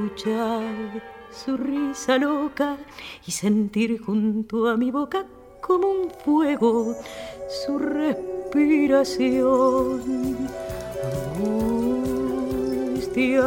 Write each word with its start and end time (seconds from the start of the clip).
escuchar 0.00 1.02
su 1.30 1.56
risa 1.56 2.18
loca 2.18 2.76
y 3.26 3.30
sentir 3.30 4.00
junto 4.00 4.68
a 4.68 4.76
mi 4.76 4.90
boca 4.90 5.24
como 5.60 5.88
un 5.88 6.10
fuego 6.24 6.96
su 7.64 7.78
respiración. 7.78 10.48
Angustia 11.36 13.44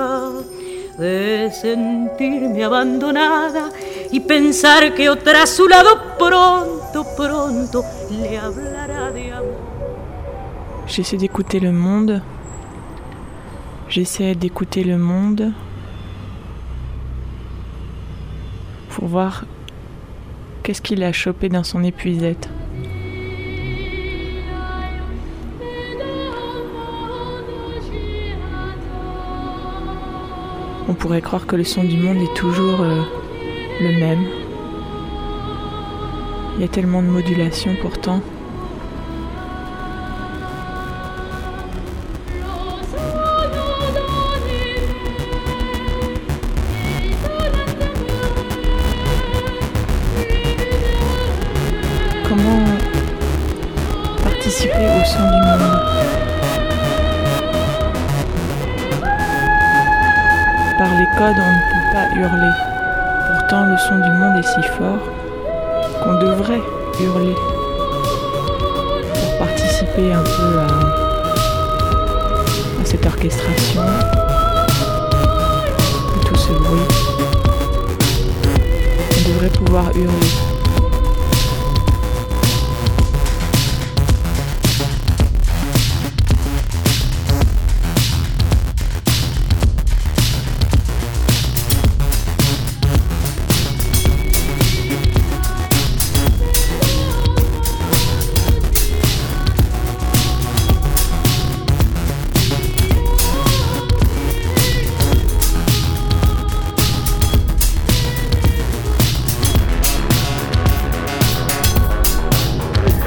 de 0.97 1.51
sentirme 1.51 2.63
abandonada 2.63 3.69
y 4.11 4.19
pensar 4.19 4.93
que 4.93 5.09
otra 5.09 5.41
a 5.43 5.47
su 5.47 5.67
lado 5.67 6.15
pronto, 6.19 7.05
pronto 7.17 7.83
le 8.11 8.37
hablará 8.37 9.11
de 9.11 9.31
amor. 9.31 9.73
J'essaie 10.85 11.17
d'écouter 11.17 11.59
le 11.59 11.71
monde. 11.71 12.21
J'essaie 13.89 14.35
d'écouter 14.35 14.83
le 14.83 14.97
monde 14.97 15.53
voir 19.07 19.45
qu'est-ce 20.63 20.81
qu'il 20.81 21.03
a 21.03 21.11
chopé 21.11 21.49
dans 21.49 21.63
son 21.63 21.83
épuisette. 21.83 22.49
On 30.87 30.93
pourrait 30.93 31.21
croire 31.21 31.47
que 31.47 31.55
le 31.55 31.63
son 31.63 31.83
du 31.83 31.97
monde 31.97 32.17
est 32.17 32.33
toujours 32.35 32.81
euh, 32.81 33.01
le 33.81 33.99
même. 33.99 34.25
Il 36.55 36.61
y 36.61 36.65
a 36.65 36.67
tellement 36.67 37.01
de 37.01 37.07
modulation 37.07 37.75
pourtant. 37.81 38.21
Participer 54.23 54.85
au 54.85 55.05
son 55.05 55.23
du 55.23 55.39
monde 55.45 55.79
Par 60.77 60.89
les 60.97 61.07
codes, 61.17 61.39
on 61.39 61.51
ne 61.53 61.63
peut 61.69 61.85
pas 61.93 62.07
hurler. 62.19 62.53
Pourtant, 63.27 63.63
le 63.67 63.77
son 63.77 63.95
du 63.95 64.11
monde 64.11 64.37
est 64.37 64.43
si 64.43 64.61
fort 64.77 64.99
qu'on 66.03 66.15
devrait 66.15 66.61
hurler 66.99 67.35
pour 69.13 69.37
participer 69.37 70.11
un 70.11 70.23
peu 70.23 70.59
à, 70.59 70.67
cette 72.83 73.05
orchestration, 73.05 73.83
tout 76.25 76.35
ce 76.35 76.51
bruit. 76.51 76.87
On 79.11 79.29
devrait 79.29 79.49
pouvoir 79.49 79.85
hurler. 79.95 80.42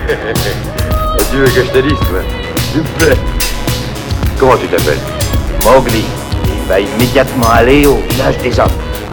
tu 1.30 1.36
veux 1.36 1.44
que 1.46 1.64
je 1.64 1.70
te 1.70 1.78
dise, 1.78 1.98
toi 1.98 2.20
S'il 2.72 2.82
te 2.82 3.04
plaît. 3.04 3.16
Comment 4.38 4.56
tu 4.56 4.66
t'appelles 4.68 4.98
Mowgli, 5.64 6.04
il 6.46 6.68
va 6.68 6.80
immédiatement 6.80 7.48
aller 7.50 7.86
au 7.86 7.96
village 8.10 8.38
des 8.38 8.58
hommes. 8.60 8.68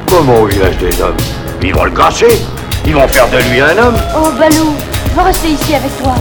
Comment 0.10 0.42
au 0.42 0.46
village 0.48 0.78
des 0.78 1.02
hommes 1.02 1.18
Ils 1.62 1.74
vont 1.74 1.86
le 1.86 1.92
cacher. 1.92 2.28
Ils 2.86 2.94
vont 2.94 3.08
faire 3.08 3.28
de 3.30 3.38
lui 3.50 3.62
un 3.62 3.78
homme. 3.78 3.96
Oh, 4.16 4.30
Balou, 4.38 4.76
je 5.10 5.16
veux 5.16 5.22
rester 5.26 5.50
ici 5.50 5.74
avec 5.76 5.98
toi. 6.04 6.14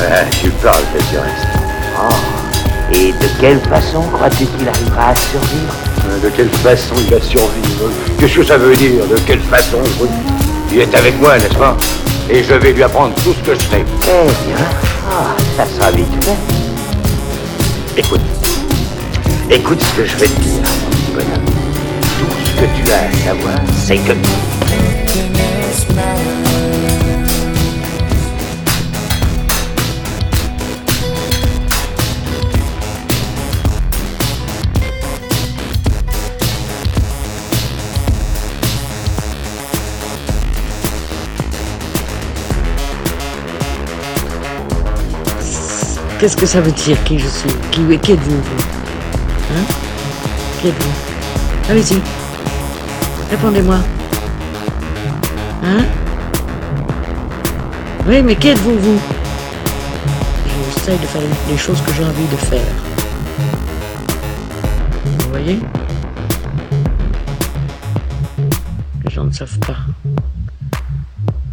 Ouais, 0.00 0.26
tu 0.40 0.48
parles, 0.50 0.82
t'es 0.94 1.02
du 1.10 1.18
reste. 1.18 1.46
Oh. 2.00 2.14
Et 2.92 3.12
de 3.12 3.28
quelle 3.40 3.60
façon 3.60 4.02
crois-tu 4.12 4.46
qu'il 4.46 4.68
arrivera 4.68 5.10
à 5.10 5.14
survivre 5.14 5.74
Euh, 6.08 6.18
De 6.24 6.30
quelle 6.30 6.48
façon 6.48 6.94
il 6.96 7.14
va 7.14 7.20
survivre? 7.20 7.90
Qu'est-ce 8.18 8.36
que 8.36 8.44
ça 8.44 8.56
veut 8.58 8.74
dire? 8.74 9.06
De 9.08 9.18
quelle 9.20 9.40
façon? 9.42 9.78
Il 10.72 10.80
est 10.80 10.94
avec 10.96 11.20
moi, 11.20 11.36
n'est-ce 11.38 11.54
pas? 11.54 11.76
Et 12.32 12.44
je 12.44 12.54
vais 12.54 12.72
lui 12.72 12.82
apprendre 12.84 13.12
tout 13.24 13.32
ce 13.32 13.42
que 13.42 13.54
je 13.54 13.60
sais. 13.60 13.84
Eh 13.84 14.46
bien, 14.46 14.56
ah, 15.10 15.34
ça 15.56 15.66
sera 15.66 15.90
vite 15.90 16.06
fait. 16.24 16.36
Écoute. 17.96 18.20
Écoute 19.50 19.82
ce 19.82 19.96
que 19.96 20.06
je 20.06 20.16
vais 20.16 20.28
te 20.28 20.40
dire, 20.40 20.62
mon 20.62 20.90
petit 20.90 21.10
bonhomme. 21.12 21.44
Tout 22.20 22.30
ce 22.44 22.52
que 22.52 22.66
tu 22.76 22.92
as 22.92 23.08
à 23.08 23.34
savoir, 23.34 23.58
c'est 23.84 23.96
que... 23.96 24.12
Qu'est-ce 46.20 46.36
que 46.36 46.44
ça 46.44 46.60
veut 46.60 46.72
dire 46.72 47.02
qui 47.04 47.18
je 47.18 47.26
suis 47.26 47.48
Qui, 47.70 47.80
êtes-vous 47.80 48.42
vous 48.42 48.62
Hein 49.54 49.64
Qui 50.60 50.68
êtes-vous 50.68 51.70
Allez-y. 51.70 51.98
Répondez-moi. 53.30 53.78
Hein 55.62 55.86
Oui, 58.06 58.22
mais 58.22 58.36
qui 58.36 58.48
êtes-vous, 58.48 58.78
vous 58.78 59.00
J'essaye 60.74 60.98
de 60.98 61.06
faire 61.06 61.22
les 61.48 61.56
choses 61.56 61.80
que 61.80 61.92
j'ai 61.94 62.04
envie 62.04 62.26
de 62.26 62.36
faire. 62.36 62.74
Vous 65.06 65.28
voyez 65.30 65.58
Les 69.06 69.10
gens 69.10 69.24
ne 69.24 69.32
savent 69.32 69.58
pas 69.60 69.78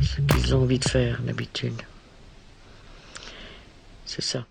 ce 0.01 0.19
qu'ils 0.19 0.53
ont 0.53 0.63
envie 0.63 0.79
de 0.79 0.89
faire 0.89 1.21
d'habitude. 1.25 1.81
C'est 4.05 4.21
ça. 4.21 4.43